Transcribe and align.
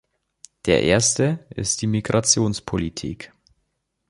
Der 0.65 0.81
erste 0.81 1.45
ist 1.51 1.83
die 1.83 1.85
Migrationspolitik. 1.85 3.31